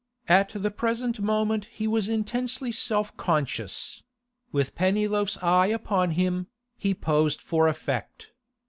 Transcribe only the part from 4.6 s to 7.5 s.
Pennyloaf's eye upon him, he posed